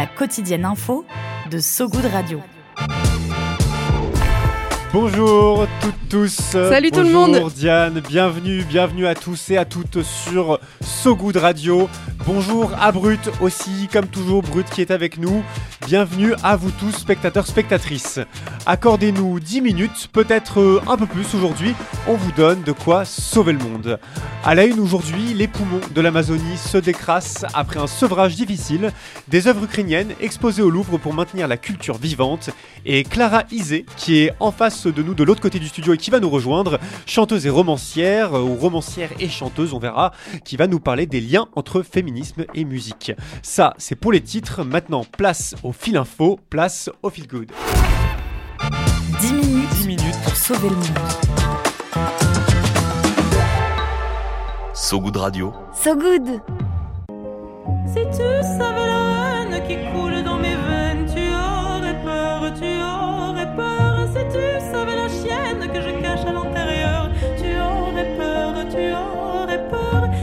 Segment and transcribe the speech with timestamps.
[0.00, 1.04] La quotidienne info
[1.50, 2.40] de So Good Radio.
[4.94, 6.30] Bonjour toutes, tous.
[6.30, 7.32] Salut tout le monde.
[7.32, 11.86] Bonjour Diane, bienvenue, bienvenue à tous et à toutes sur So Good Radio.
[12.26, 15.42] Bonjour à Brut aussi, comme toujours Brut qui est avec nous.
[15.86, 18.20] Bienvenue à vous tous, spectateurs, spectatrices.
[18.66, 21.74] Accordez-nous 10 minutes, peut-être euh, un peu plus aujourd'hui.
[22.06, 23.98] On vous donne de quoi sauver le monde.
[24.44, 28.92] À la une aujourd'hui, les poumons de l'Amazonie se décrassent après un sevrage difficile.
[29.28, 32.50] Des œuvres ukrainiennes exposées au Louvre pour maintenir la culture vivante.
[32.86, 35.98] Et Clara Isé, qui est en face de nous de l'autre côté du studio et
[35.98, 40.12] qui va nous rejoindre, chanteuse et romancière, euh, ou romancière et chanteuse, on verra,
[40.44, 43.12] qui va nous parler des liens entre féminisme et musique.
[43.42, 44.64] Ça, c'est pour les titres.
[44.64, 47.52] Maintenant, place au fil info, place au fil good.
[49.20, 50.98] 10 minutes, 10 minutes pour sauver le monde.
[54.74, 55.52] So Good Radio.
[55.72, 56.40] So Good
[57.86, 58.26] Si tu
[58.58, 60.19] savais la haine qui coule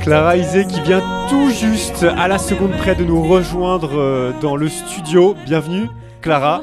[0.07, 4.55] Clara Isé qui vient tout juste à la seconde près de nous rejoindre euh, dans
[4.55, 5.35] le studio.
[5.45, 5.89] Bienvenue,
[6.21, 6.61] Clara.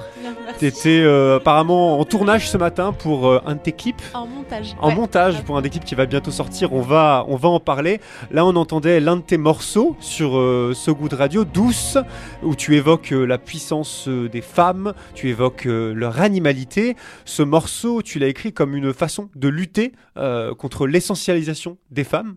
[0.58, 4.00] T'étais euh, apparemment en tournage ce matin pour euh, un de tes clips.
[4.14, 4.74] En montage.
[4.80, 4.94] En Ouais.
[4.94, 8.00] montage pour un des clips qui va bientôt sortir, on va, on va en parler.
[8.30, 11.98] Là, on entendait l'un de tes morceaux sur euh, So Good Radio, Douce,
[12.42, 16.96] où tu évoques euh, la puissance des femmes, tu évoques leur animalité.
[17.26, 22.36] Ce morceau, tu l'as écrit comme une façon de lutter euh, contre l'essentialisation des femmes.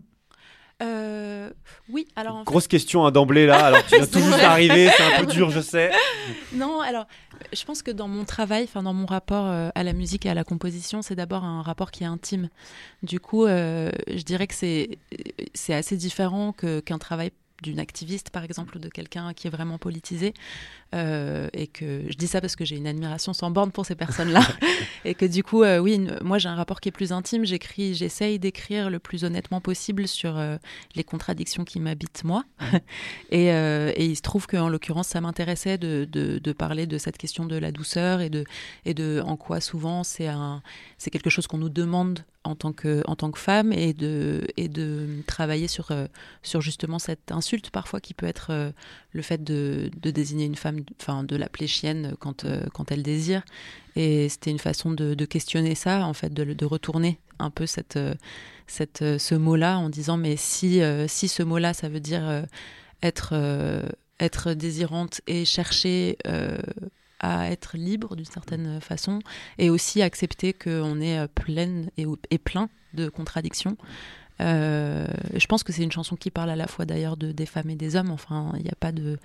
[0.80, 1.50] Euh,
[1.88, 4.88] oui, alors en fait- Grosse question hein, d'emblée là, alors tu viens tout juste d'arriver,
[4.96, 5.90] c'est un peu dur, je sais.
[6.52, 7.06] Non, alors,
[7.52, 10.30] je pense que dans mon travail, enfin dans mon rapport euh, à la musique et
[10.30, 12.48] à la composition, c'est d'abord un rapport qui est intime.
[13.02, 14.98] Du coup, euh, je dirais que c'est
[15.54, 17.30] c'est assez différent que qu'un travail
[17.62, 20.34] d'une activiste, par exemple, ou de quelqu'un qui est vraiment politisé.
[20.94, 23.94] Euh, et que je dis ça parce que j'ai une admiration sans borne pour ces
[23.94, 24.40] personnes-là.
[25.04, 27.44] et que du coup, euh, oui, une- moi j'ai un rapport qui est plus intime.
[27.44, 30.56] J'écris, j'essaye d'écrire le plus honnêtement possible sur euh,
[30.94, 32.44] les contradictions qui m'habitent moi.
[33.30, 37.18] et, et il se trouve qu'en l'occurrence, ça m'intéressait de, de, de parler de cette
[37.18, 38.44] question de la douceur et de,
[38.84, 40.62] et de en quoi souvent c'est un,
[40.96, 44.46] c'est quelque chose qu'on nous demande en tant que, en tant que femme et de,
[44.56, 45.90] et de travailler sur,
[46.42, 47.30] sur justement cette
[47.72, 48.70] parfois qui peut être euh,
[49.12, 53.42] le fait de, désigner une femme, enfin de l'appeler chienne quand, euh, quand elle désire.
[53.96, 58.14] Et c'était une façon de, questionner ça, en fait, de, retourner un peu cette, euh,
[58.66, 62.44] cette, ce mot-là en disant mais si, si ce mot-là, ça veut dire
[63.02, 63.34] être,
[64.20, 66.18] être désirante et chercher
[67.20, 69.18] à être libre d'une certaine façon
[69.56, 73.76] et aussi accepter qu'on est pleine et plein de contradictions.
[74.40, 77.46] Euh, je pense que c'est une chanson qui parle à la fois d'ailleurs de, des
[77.46, 78.10] femmes et des hommes.
[78.10, 79.18] Enfin, il n'y a pas de.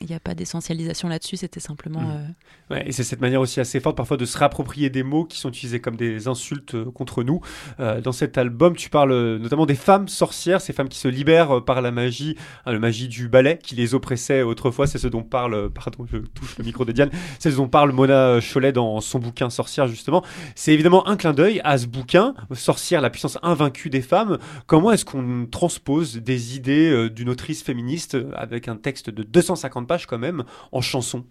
[0.00, 2.00] Il n'y a pas d'essentialisation là-dessus, c'était simplement.
[2.00, 2.10] Mm.
[2.10, 5.24] euh, Ouais, et c'est cette manière aussi assez forte parfois de se réapproprier des mots
[5.24, 7.40] qui sont utilisés comme des insultes euh, contre nous.
[7.80, 11.64] Euh, dans cet album, tu parles notamment des femmes sorcières, ces femmes qui se libèrent
[11.64, 14.86] par la magie, hein, la magie du ballet qui les oppressait autrefois.
[14.86, 17.92] C'est ce dont parle, pardon, je touche le micro de Diane, c'est ce dont parle
[17.92, 20.24] Mona Cholet dans son bouquin Sorcière justement.
[20.54, 24.38] C'est évidemment un clin d'œil à ce bouquin, Sorcière, la puissance invaincue des femmes.
[24.66, 30.06] Comment est-ce qu'on transpose des idées d'une autrice féministe avec un texte de 250 pages
[30.06, 31.24] quand même en chanson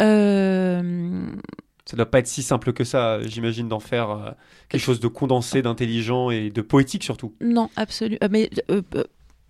[0.00, 1.26] euh,
[1.84, 4.30] Ça doit pas être si simple que ça, j'imagine, d'en faire euh,
[4.68, 7.34] quelque chose de condensé, d'intelligent et de poétique surtout.
[7.40, 8.20] Non, absolument.
[8.30, 9.02] mais euh, euh,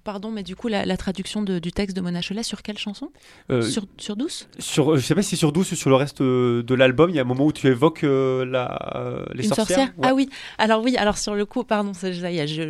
[0.07, 2.79] pardon, mais du coup, la, la traduction de- du texte de Mona Cholet sur quelle
[2.79, 3.11] chanson?
[3.51, 4.49] Euh, sur, sur Douce?
[4.59, 7.11] sur, euh, je sais pas si sur Douce ou sur le reste euh, de l'album,
[7.11, 9.67] il y a un moment où tu évoques euh, la, les Une sorcières.
[9.67, 9.89] sorcière?
[9.99, 10.09] Ouais.
[10.09, 10.31] Ah oui.
[10.59, 10.97] Alors oui.
[10.97, 12.21] Alors sur le coup, pardon, ça, je,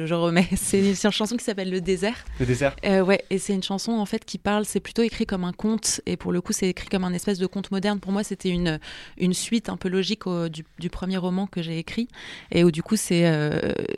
[0.07, 0.49] je remets.
[0.57, 2.25] C'est une chanson qui s'appelle Le désert.
[2.41, 2.75] Le désert.
[2.85, 5.53] Euh, ouais, et c'est une chanson en fait qui parle, c'est plutôt écrit comme un
[5.53, 8.01] conte, et pour le coup c'est écrit comme un espèce de conte moderne.
[8.01, 8.81] Pour moi c'était une,
[9.19, 12.09] une suite un peu logique au- du, du premier roman que j'ai écrit,
[12.51, 13.25] et où du coup c'est...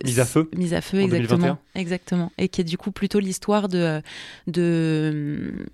[0.05, 0.51] Mise à feu.
[0.57, 1.37] Mise à feu, En exactement.
[1.39, 1.59] 2021.
[1.81, 2.33] Exactement.
[2.39, 4.01] Et qui est du coup plutôt l'histoire de...
[4.47, 5.67] de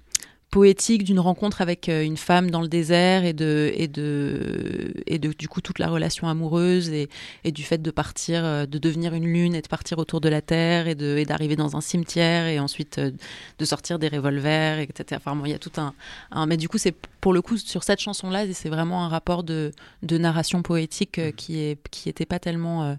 [0.55, 5.19] poétique d'une rencontre avec euh, une femme dans le désert et de et de et
[5.19, 7.09] de du coup toute la relation amoureuse et,
[7.43, 10.29] et du fait de partir euh, de devenir une lune et de partir autour de
[10.29, 13.11] la terre et de et d'arriver dans un cimetière et ensuite euh,
[13.59, 15.93] de sortir des revolvers etc enfin bon, il y a tout un,
[16.31, 19.09] un mais du coup c'est pour le coup sur cette chanson là c'est vraiment un
[19.09, 19.73] rapport de
[20.05, 22.97] de narration poétique euh, qui est qui était pas tellement euh, euh,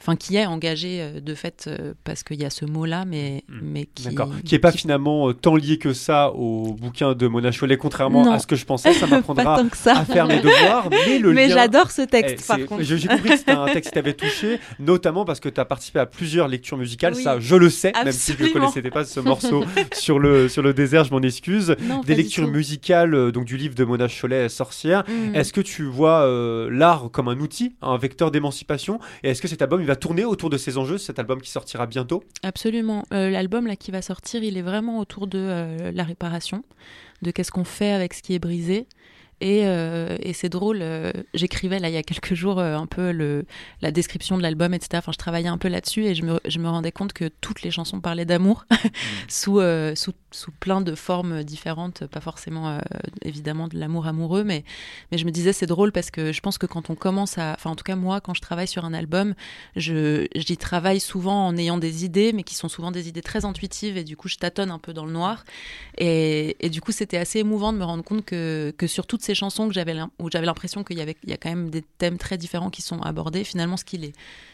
[0.00, 3.44] enfin qui est engagé euh, de fait euh, parce qu'il y a ce mot-là, mais,
[3.48, 3.58] Mm.
[3.62, 4.30] mais qui, D'accord.
[4.44, 8.24] Qui est pas finalement euh, tant lié que ça au bouquin de Mona Chollet, contrairement
[8.24, 8.32] Non.
[8.32, 8.92] à ce que je pensais.
[8.92, 9.98] Ça pas m'apprendra tant que ça.
[9.98, 10.88] à faire mes devoirs.
[10.90, 12.82] Mais le mais lien- j'adore ce Eh, texte par c'est- contre.
[12.82, 16.00] J'ai compris que c'était un texte qui t'avait touché, notamment parce que tu as participé
[16.00, 17.14] à plusieurs lectures musicales.
[17.14, 19.64] Oui, ça, je le sais, même si je ne connaissais pas ce morceau
[19.94, 21.76] sur, le, sur le désert, je m'en excuse.
[21.82, 25.04] Non, Des lectures musicales euh, donc du livre de Mona Chollet, Sorcière.
[25.08, 25.34] Mm.
[25.34, 28.98] Est-ce que tu vois euh, l'art comme un outil, un vecteur d'émancipation?
[29.22, 31.50] Et est-ce que cet album il va tourner autour de ces enjeux, cet album qui
[31.50, 32.24] sortira bientôt?
[32.42, 33.04] Absolument.
[33.12, 36.64] Euh, L'album qui va sortir, il est vraiment autour de euh, la réparation,
[37.20, 38.86] de qu'est-ce qu'on fait avec ce qui est brisé.
[39.44, 42.86] Et, euh, et c'est drôle, euh, j'écrivais là il y a quelques jours euh, un
[42.86, 43.44] peu le,
[43.82, 44.88] la description de l'album, etc.
[44.94, 47.60] Enfin, je travaillais un peu là-dessus et je me, je me rendais compte que toutes
[47.60, 48.64] les chansons parlaient d'amour
[49.28, 52.80] sous, euh, sous, sous plein de formes différentes, pas forcément
[53.20, 54.64] évidemment de l'amour amoureux, mais,
[55.12, 57.52] mais je me disais c'est drôle parce que je pense que quand on commence à,
[57.52, 59.34] enfin en tout cas moi quand je travaille sur un album,
[59.76, 63.44] je j'y travaille souvent en ayant des idées, mais qui sont souvent des idées très
[63.44, 65.44] intuitives et du coup je tâtonne un peu dans le noir.
[65.98, 69.20] Et, et du coup c'était assez émouvant de me rendre compte que, que sur toutes
[69.20, 71.70] ces chansons que j'avais où j'avais l'impression qu'il y avait il y a quand même
[71.70, 73.44] des thèmes très différents qui sont abordés.
[73.44, 74.12] Finalement ce qui les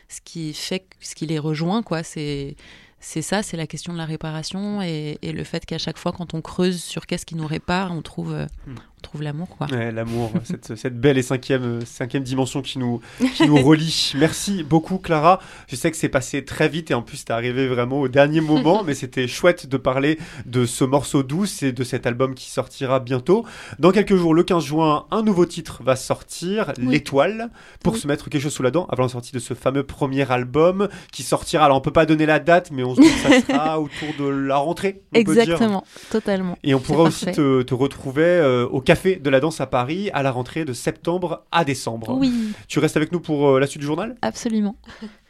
[0.08, 2.56] ce qui fait ce qui les rejoint quoi, c'est
[3.02, 6.34] c'est ça, c'est la question de la réparation et, le fait qu'à chaque fois quand
[6.34, 8.74] on creuse sur qu'est-ce qui nous répare, on trouve euh, Hmm.
[9.02, 9.66] Trouve l'amour quoi.
[9.70, 13.00] Ouais, l'amour, cette, cette belle et cinquième, euh, cinquième dimension qui nous,
[13.34, 14.12] qui nous relie.
[14.16, 15.40] Merci beaucoup, Clara.
[15.68, 18.40] Je sais que c'est passé très vite et en plus, t'es arrivé vraiment au dernier
[18.40, 22.50] moment, mais c'était chouette de parler de ce morceau douce et de cet album qui
[22.50, 23.44] sortira bientôt.
[23.78, 26.86] Dans quelques jours, le 15 juin, un nouveau titre va sortir, Oui.
[26.88, 27.50] L'étoile,
[27.82, 28.00] pour Oui.
[28.00, 30.88] se mettre quelque chose sous la dent avant la sortie de ce fameux premier album
[31.12, 31.64] qui sortira.
[31.64, 34.08] Alors, on peut pas donner la date, mais on se dit que ça sera autour
[34.18, 35.02] de la rentrée.
[35.14, 35.42] on peut dire.
[35.42, 36.58] Exactement, totalement.
[36.64, 40.10] Et on pourra aussi te, te retrouver euh, au Café de la Danse à Paris
[40.14, 42.18] à la rentrée de septembre à décembre.
[42.18, 42.32] Oui,
[42.66, 44.16] Tu restes avec nous pour euh, la suite du journal?
[44.20, 44.74] Absolument.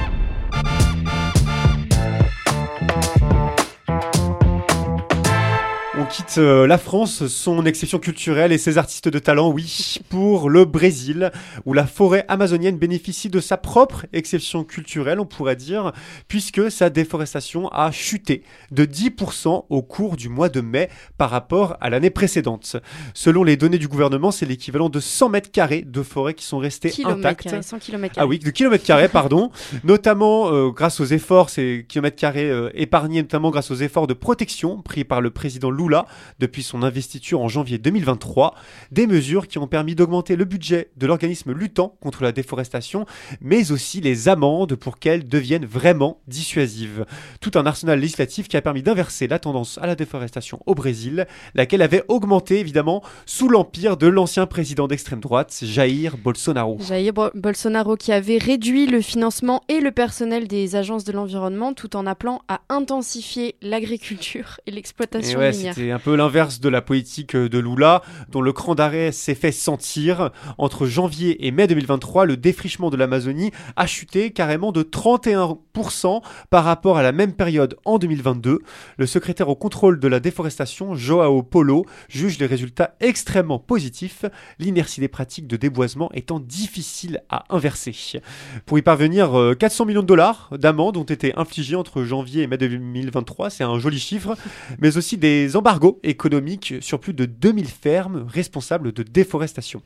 [6.12, 10.67] quitte euh, la France, son exception culturelle et ses artistes de talent, oui, pour le
[10.67, 11.32] Brésil,
[11.64, 15.93] où la forêt amazonienne bénéficie de sa propre exception culturelle, on pourrait dire,
[16.29, 18.43] puisque sa déforestation a chuté
[18.73, 22.76] de 10% au cours du mois de mai par rapport à l'année précédente.
[23.14, 26.59] Selon les données du gouvernement, c'est l'équivalent de 100 mètres carrés de forêt qui sont
[26.59, 27.44] restés Kilomètres intactes.
[27.44, 29.50] carrés, 100 km Ah oui, de kilomètres carrés, pardon.
[29.82, 34.14] notamment euh, grâce aux efforts, ces kilomètres carrés euh, épargnés, notamment grâce aux efforts de
[34.14, 36.01] protection pris par le président Lula
[36.38, 38.54] depuis son investiture en janvier 2023.
[38.90, 43.06] Des mesures qui ont permis d'augmenter le budget de l'organisme luttant contre la déforestation,
[43.40, 47.04] mais aussi les amendes pour qu'elles deviennent vraiment dissuasives.
[47.40, 51.26] Tout un arsenal législatif qui a permis d'inverser la tendance à la déforestation au Brésil,
[51.54, 56.78] laquelle avait augmenté évidemment sous l'empire de l'ancien président d'extrême droite, Jair Bolsonaro.
[56.81, 61.72] Jair Bo- Bolsonaro qui avait réduit le financement et le personnel des agences de l'environnement
[61.75, 65.75] tout en appelant à intensifier l'agriculture et Et l'exploitation ouais, minière.
[65.82, 69.50] C'était un peu l'inverse de la politique de Lula, dont le cran d'arrêt s'est fait
[69.50, 70.31] sentir.
[70.56, 76.62] Entre janvier et mai 2023, le défrichement de l'Amazonie a chuté carrément de 31% par
[76.62, 78.61] rapport à la même période en 2022.
[78.96, 84.25] Le secrétaire au contrôle de la déforestation, Joao Polo, juge les résultats extrêmement positifs,
[84.61, 88.23] l'inertie des pratiques de déboisement étant difficile à inverser.
[88.66, 92.47] Pour y parvenir, euh, 400 millions de dollars d'amendes ont été infligés entre janvier et
[92.47, 94.37] mai 2023, c'est un joli chiffre,
[94.78, 99.81] mais aussi des embargos économiques sur plus de 2000 fermes responsables de déforestation.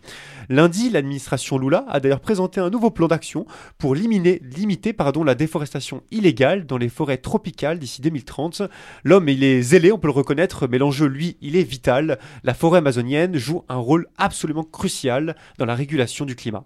[0.49, 3.47] Lundi, l'administration Lula a d'ailleurs présenté un nouveau plan d'action
[3.79, 8.63] pour limiter, limiter pardon, la déforestation illégale dans les forêts tropicales d'ici 2030.
[9.05, 12.19] L'homme, est zélé, on peut le reconnaître, mais l'enjeu, lui, il est vital.
[12.43, 16.65] La forêt amazonienne joue un rôle absolument crucial dans la régulation du climat.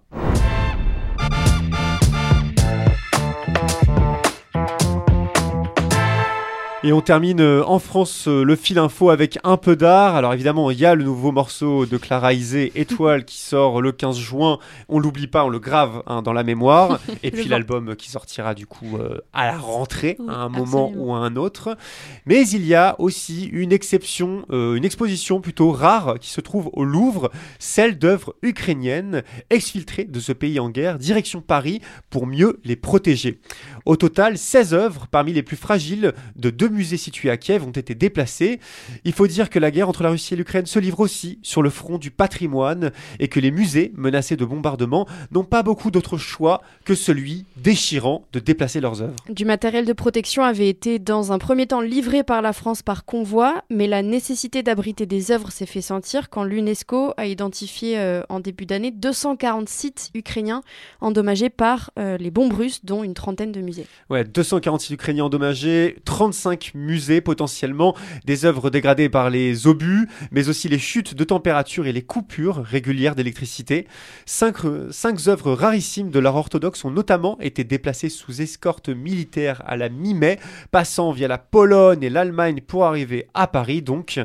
[6.83, 10.15] Et on termine euh, en France euh, le fil info avec un peu d'art.
[10.15, 13.91] Alors évidemment, il y a le nouveau morceau de Clara Isé, Étoile, qui sort le
[13.91, 14.57] 15 juin.
[14.89, 16.99] On l'oublie pas, on le grave hein, dans la mémoire.
[17.23, 20.91] Et puis l'album qui sortira du coup euh, à la rentrée, Oui, à un moment
[20.95, 21.77] ou à un autre.
[22.25, 26.71] Mais il y a aussi une exception, euh, une exposition plutôt rare qui se trouve
[26.73, 29.21] au Louvre, celle d'œuvres ukrainiennes
[29.51, 33.39] exfiltrées de ce pays en guerre, direction Paris, pour mieux les protéger.
[33.85, 37.71] Au total, 16 œuvres parmi les plus fragiles de 2 musées situés à Kiev ont
[37.71, 38.59] été déplacés.
[39.05, 41.61] Il faut dire que la guerre entre la Russie et l'Ukraine se livre aussi sur
[41.61, 46.17] le front du patrimoine et que les musées menacés de bombardement n'ont pas beaucoup d'autre
[46.17, 49.15] choix que celui déchirant de déplacer leurs œuvres.
[49.29, 53.05] Du matériel de protection avait été dans un premier temps livré par la France par
[53.05, 58.21] convoi, mais la nécessité d'abriter des œuvres s'est fait sentir quand l'UNESCO a identifié euh,
[58.29, 60.61] en début d'année 240 sites ukrainiens
[61.01, 63.85] endommagés par euh, les bombes russes, dont une trentaine de musées.
[64.09, 70.49] Ouais, 240 sites ukrainiens endommagés, 35 musées potentiellement, des œuvres dégradées par les obus, mais
[70.49, 73.87] aussi les chutes de température et les coupures régulières d'électricité.
[74.25, 74.57] Cinq,
[74.91, 79.89] cinq œuvres rarissimes de l'art orthodoxe ont notamment été déplacées sous escorte militaire à la
[79.89, 80.39] mi-mai,
[80.71, 84.19] passant via la Pologne et l'Allemagne pour arriver à Paris donc.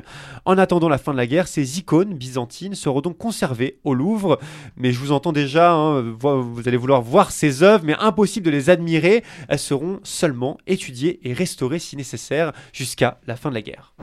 [0.44, 4.38] En attendant la fin de la guerre, ces icônes byzantines seront donc conservées au Louvre.
[4.76, 8.50] Mais je vous entends déjà, hein, vous allez vouloir voir ces œuvres, mais impossible de
[8.50, 9.24] les admirer.
[9.48, 12.25] Elles seront seulement étudiées et restaurées si nécessaire
[12.72, 13.94] jusqu'à la fin de la guerre.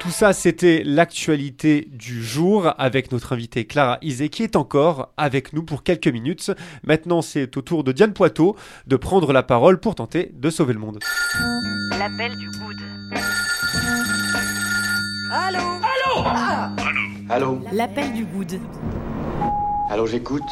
[0.00, 5.52] Tout ça, c'était l'actualité du jour avec notre invitée Clara Isé qui est encore avec
[5.52, 6.50] nous pour quelques minutes.
[6.82, 10.72] Maintenant, c'est au tour de Diane Poitot de prendre la parole pour tenter de sauver
[10.72, 10.98] le monde.
[11.98, 12.76] L'appel du good.
[15.30, 15.58] Allô?
[15.58, 16.24] Allô?
[16.24, 16.70] Ah
[17.28, 17.60] Allô?
[17.72, 18.58] L'appel du good.
[19.90, 20.42] Allô, j'écoute.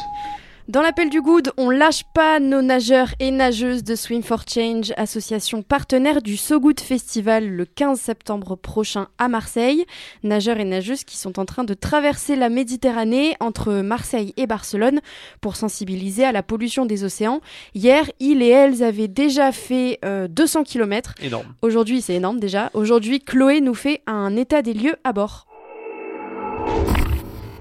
[0.68, 4.92] Dans l'appel du good, on lâche pas nos nageurs et nageuses de Swim for Change,
[4.96, 9.87] association partenaire du So Good Festival le 15 septembre prochain à Marseille.
[10.25, 15.00] Nageurs et nageuses qui sont en train de traverser la Méditerranée entre Marseille et Barcelone
[15.40, 17.40] pour sensibiliser à la pollution des océans.
[17.76, 21.14] Hier, ils et elles avaient déjà fait 200 km.
[21.23, 21.46] Énorme.
[21.62, 22.70] Aujourd'hui, c'est énorme déjà.
[22.75, 25.46] Aujourd'hui, Chloé nous fait un état des lieux à bord.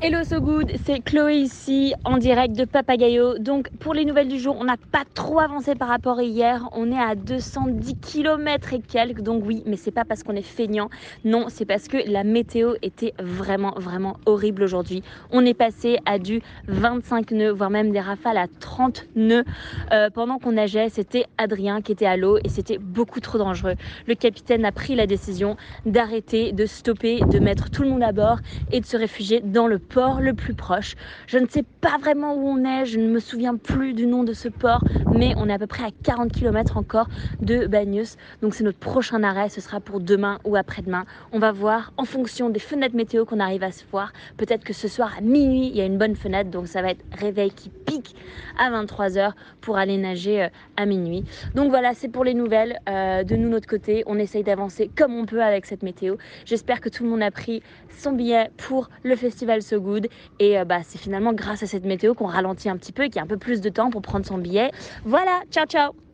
[0.01, 3.37] Hello So Good, c'est Chloé ici en direct de Papagayo.
[3.39, 6.67] Donc pour les nouvelles du jour, on n'a pas trop avancé par rapport à hier.
[6.73, 9.21] On est à 210 km et quelques.
[9.21, 10.89] Donc oui, mais c'est pas parce qu'on est feignant.
[11.23, 15.01] Non, c'est parce que la météo était vraiment vraiment horrible aujourd'hui.
[15.31, 19.45] On est passé à du 25 nœuds, voire même des rafales à 30 nœuds
[19.93, 20.89] euh, pendant qu'on nageait.
[20.89, 23.75] C'était Adrien qui était à l'eau et c'était beaucoup trop dangereux.
[24.07, 28.11] Le capitaine a pris la décision d'arrêter, de stopper, de mettre tout le monde à
[28.11, 28.39] bord
[28.73, 30.95] et de se réfugier dans le port le plus proche.
[31.27, 34.23] Je ne sais pas vraiment où on est, je ne me souviens plus du nom
[34.23, 37.07] de ce port, mais on est à peu près à 40 km encore
[37.41, 38.03] de Bagneux.
[38.41, 41.05] Donc c'est notre prochain arrêt, ce sera pour demain ou après-demain.
[41.31, 44.11] On va voir en fonction des fenêtres météo qu'on arrive à se voir.
[44.37, 46.91] Peut-être que ce soir à minuit, il y a une bonne fenêtre, donc ça va
[46.91, 48.15] être réveil qui pique
[48.57, 51.23] à 23h pour aller nager euh, à minuit.
[51.53, 52.79] Donc voilà, c'est pour les nouvelles.
[52.89, 56.15] Euh, de nous, notre côté, on essaye d'avancer comme on peut avec cette météo.
[56.45, 57.61] J'espère que tout le monde a pris
[57.97, 60.08] son billet pour le festival Good.
[60.39, 63.10] Et euh, bah, c'est finalement grâce à cette météo qu'on ralentit un petit peu et
[63.10, 64.72] qu'il y a un peu plus de temps pour prendre son billet.
[65.05, 66.04] Voilà, ciao ciao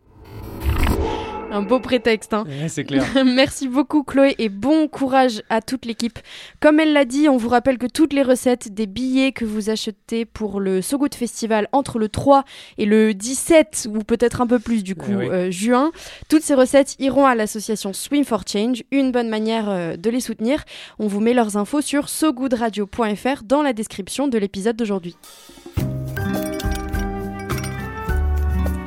[1.51, 2.33] un beau prétexte.
[2.33, 2.45] Hein.
[2.47, 3.03] Ouais, c'est clair.
[3.25, 6.17] Merci beaucoup Chloé et bon courage à toute l'équipe.
[6.59, 9.69] Comme elle l'a dit, on vous rappelle que toutes les recettes des billets que vous
[9.69, 12.43] achetez pour le So Good Festival entre le 3
[12.77, 15.29] et le 17 ou peut-être un peu plus du coup Eh oui.
[15.29, 15.91] euh, juin,
[16.29, 20.21] toutes ces recettes iront à l'association Swim for Change, une bonne manière euh, de les
[20.21, 20.63] soutenir.
[20.99, 25.15] On vous met leurs infos sur sogoodradio.fr dans la description de l'épisode d'aujourd'hui.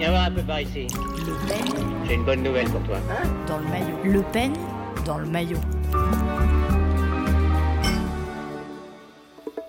[0.04, 0.86] Viens voir un peu par ici.
[1.16, 1.64] Le Pen
[2.06, 2.98] J'ai une bonne nouvelle pour toi.
[3.48, 3.96] dans le maillot.
[4.04, 4.52] Le Pen
[5.06, 5.56] dans le maillot.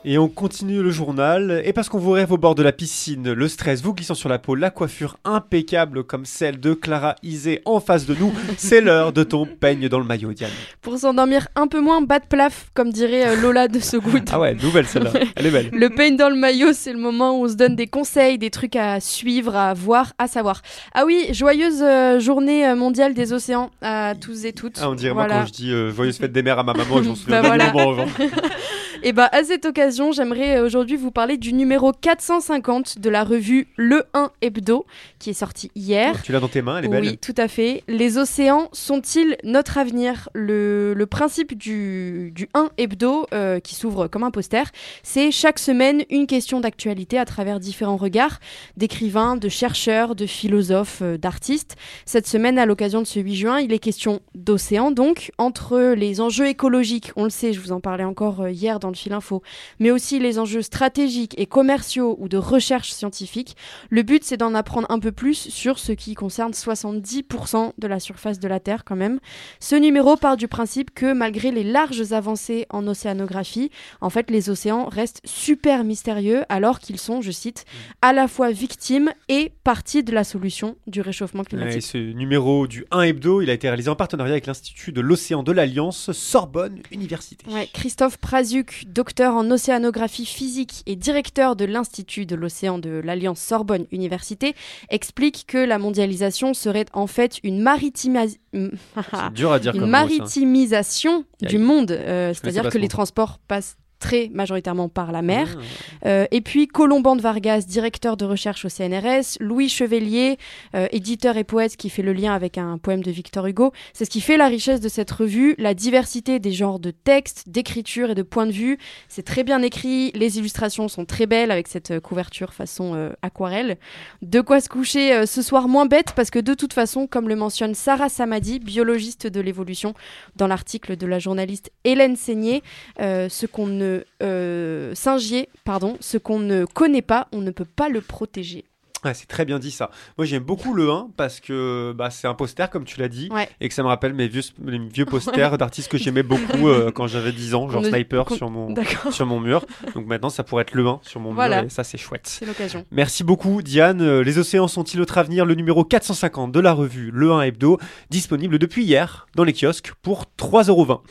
[0.08, 1.64] Et on continue le journal.
[1.66, 4.30] Et parce qu'on vous rêve au bord de la piscine, le stress vous glissant sur
[4.30, 8.82] la peau, la coiffure impeccable comme celle de Clara Isé en face de nous, c'est
[8.82, 10.52] l'heure de ton peigne dans le maillot, Diane.
[10.84, 14.30] Pour s'endormir un peu moins, bas de plaf, comme dirait euh, Lola de So Good.
[14.32, 15.12] Ah ouais, nouvelle celle-là.
[15.36, 15.70] Elle est belle.
[15.74, 18.52] Le pain dans le maillot, c'est le moment où on se donne des conseils, des
[18.52, 20.62] trucs à suivre, à voir, à savoir.
[20.94, 24.78] Ah oui, joyeuse euh, journée euh, mondiale des océans à tous et toutes.
[24.82, 25.42] Ah, on dirait moi Voilà.
[25.42, 27.48] quand je dis euh, joyeuse fête des mères à ma maman, je m'en souviens Bah
[27.48, 27.72] voilà.
[27.74, 28.06] moment avant.
[29.08, 33.24] Et bah à cette occasion, j'aimerais euh, aujourd'hui vous parler du numéro 450 de la
[33.24, 34.88] revue Le 1 Hebdo,
[35.20, 36.24] qui est sorti hier.
[36.24, 37.04] Tu l'as dans tes mains, elle est belle.
[37.04, 37.84] Oui, tout à fait.
[37.88, 40.28] Les océans sont-ils notre avenir?
[40.34, 44.64] Le, le principe du, du 1 hebdo, euh, qui s'ouvre comme un poster,
[45.04, 48.40] c'est chaque semaine une question d'actualité à travers différents regards
[48.76, 51.76] d'écrivains, de chercheurs, de philosophes, euh, d'artistes.
[52.08, 56.22] Cette semaine, à l'occasion de ce 8 juin, il est question d'océan, donc, entre les
[56.22, 59.14] enjeux écologiques, on le sait, je vous en parlais encore hier dans le le fil
[59.14, 59.44] info,
[59.80, 63.56] mais aussi les enjeux stratégiques et commerciaux ou de recherche scientifique.
[63.90, 68.00] Le but, c'est d'en apprendre un peu plus sur ce qui concerne 70% de la
[68.00, 69.20] surface de la Terre quand même.
[69.60, 73.70] Ce numéro part du principe que malgré les larges avancées en océanographie,
[74.02, 77.66] en fait, les océans restent super mystérieux alors qu'ils sont, je cite,
[78.02, 81.82] à la fois victimes et partie de la solution du réchauffement climatique.
[81.82, 85.44] Ce numéro du 1 hebdo, il a été réalisé en partenariat avec l'Institut de l'océan
[85.44, 87.46] de l'Alliance Sorbonne Université.
[87.52, 93.39] Ouais, Christophe Praziuk, docteur en océanographie physique et directeur de l'Institut de l'océan de l'Alliance
[93.39, 94.56] Sorbonne Université,
[94.89, 98.39] explique que la mondialisation serait en fait une maritimisation
[99.34, 100.06] dur à dire une comme mot, ça.
[100.06, 105.58] maritimisation du monde, euh, c'est-à-dire que les transports passent très majoritairement par la mer.
[105.58, 106.08] Ah.
[106.08, 110.38] Euh, et puis Colomban de Vargas, directeur de recherche au CNRS, Louis Chevelier,
[110.75, 113.72] euh, éditeur et poète qui fait le lien avec un poème de Victor Hugo.
[113.94, 117.48] C'est ce qui fait la richesse de cette revue, la diversité des genres de textes,
[117.48, 118.78] d'écriture et de points de vue.
[119.08, 123.12] C'est très bien écrit, les illustrations sont très belles avec cette euh, couverture façon euh,
[123.22, 123.78] aquarelle.
[124.22, 127.36] De quoi se coucher ce soir moins bête parce que de toute façon, comme le
[127.36, 129.94] mentionne Sarah Samadi, biologiste de l'évolution,
[130.36, 132.64] dans l'article de la journaliste Hélène Seigné,
[133.00, 133.85] ce qu'on ne
[134.24, 138.65] euh, Singier, pardon, ce qu'on ne connaît pas, on ne peut pas le protéger.
[139.04, 139.92] Ouais, c'est très bien dit ça.
[140.18, 143.30] Moi j'aime beaucoup le 1 parce que bah, c'est un poster comme tu l'as dit
[143.32, 143.48] Ouais.
[143.62, 146.89] et que ça me rappelle mes vieux, mes vieux posters d'artistes que j'aimais beaucoup euh,
[146.89, 149.13] quand j'avais 10 ans, genre ne- Sniper sur mon, D'accord.
[149.13, 149.63] sur mon mur.
[149.94, 151.58] Donc maintenant ça pourrait être le 1 sur mon Voilà.
[151.58, 152.25] mur et ça c'est chouette.
[152.25, 152.84] C'est l'occasion.
[152.89, 154.01] Merci beaucoup Diane.
[154.01, 155.46] Euh, Les océans sont-ils notre avenir?
[155.46, 157.77] Le numéro 450 de la revue Le 1 Hebdo,
[158.10, 161.01] disponible depuis hier dans les kiosques pour 3,20€.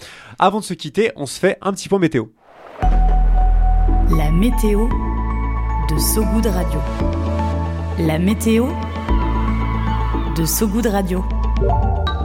[0.40, 2.24] Avant de se quitter, on se fait un petit point météo.
[4.16, 4.88] La météo
[5.90, 6.80] de Sogoud Radio.
[7.98, 8.68] La météo
[10.36, 11.24] de Sogoud Radio.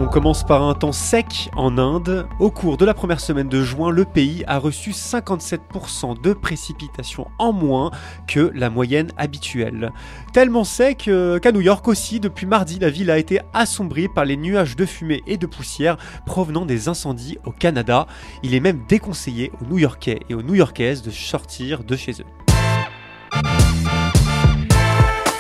[0.01, 2.25] On commence par un temps sec en Inde.
[2.39, 7.27] Au cours de la première semaine de juin, le pays a reçu 57% de précipitations
[7.38, 7.91] en moins
[8.25, 9.91] que la moyenne habituelle.
[10.32, 14.24] Tellement sec euh, qu'à New York aussi, depuis mardi, la ville a été assombrie par
[14.24, 18.08] les nuages de fumée et de poussière provenant des incendies au Canada.
[18.41, 23.69] Il est même déconseillé aux New-Yorkais et aux New-Yorkaises de sortir de chez eux.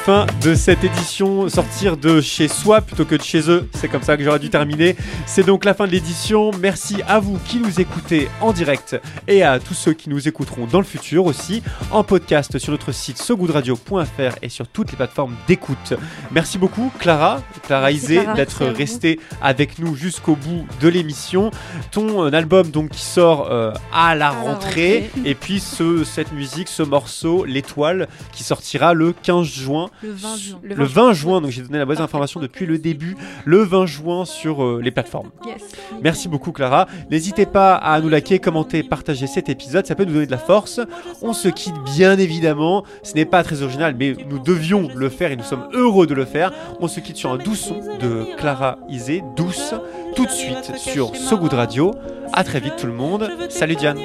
[0.09, 4.01] Fin de cette édition, sortir de chez soi plutôt que de chez eux, c'est comme
[4.01, 4.95] ça que j'aurais dû terminer.
[5.27, 6.49] C'est donc la fin de l'édition.
[6.59, 10.65] Merci à vous qui nous écoutez en direct et à tous ceux qui nous écouteront
[10.65, 11.61] dans le futur aussi,
[11.91, 15.93] en podcast sur notre site sogoodradio.fr et sur toutes les plateformes d'écoute.
[16.31, 21.51] Merci beaucoup Clara, Clara Isé, d'être restée avec nous jusqu'au bout de l'émission.
[21.91, 25.11] Ton euh, album donc qui sort euh, à la rentrée.
[25.23, 30.37] et puis ce, cette musique, ce morceau, l'étoile, qui sortira le 15 juin Le 20
[30.37, 30.59] juin.
[30.63, 34.25] le 20 juin, donc j'ai donné la bonne information depuis le début, le 20 juin
[34.25, 35.29] sur euh, les plateformes.
[35.45, 35.61] Yes.
[36.01, 36.87] Merci beaucoup Clara.
[37.11, 40.37] N'hésitez pas à nous liker, commenter, partager cet épisode, ça peut nous donner de la
[40.37, 40.79] force.
[41.21, 45.31] On se quitte bien évidemment, ce n'est pas très original, mais nous devions le faire
[45.31, 46.51] et nous sommes heureux de le faire.
[46.79, 49.73] On se quitte sur un doux son de Clara Isé, douce,
[50.15, 51.91] tout de suite sur So Good Radio.
[52.33, 53.29] À très vite tout le monde.
[53.49, 53.97] Salut Diane.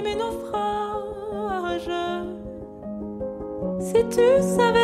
[3.80, 4.83] Si tu savais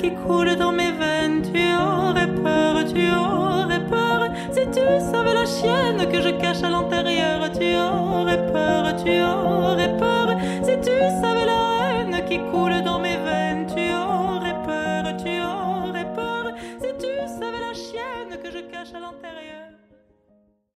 [0.00, 4.30] qui coule dans mes veines, tu aurais peur, tu aurais peur.
[4.50, 4.80] Si tu
[5.12, 10.19] savais la chienne que je cache à l'intérieur, tu aurais peur, tu aurais peur.